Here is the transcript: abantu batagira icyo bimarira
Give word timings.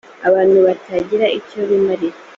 abantu 0.27 0.57
batagira 0.67 1.25
icyo 1.39 1.59
bimarira 1.69 2.17